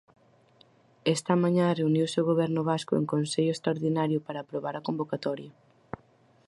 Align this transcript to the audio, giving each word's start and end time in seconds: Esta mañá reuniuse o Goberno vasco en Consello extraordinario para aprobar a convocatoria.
Esta 1.15 1.33
mañá 1.43 1.67
reuniuse 1.79 2.17
o 2.19 2.27
Goberno 2.31 2.61
vasco 2.71 2.93
en 2.95 3.05
Consello 3.13 3.51
extraordinario 3.53 4.19
para 4.25 4.39
aprobar 4.41 4.75
a 4.75 4.85
convocatoria. 4.87 5.51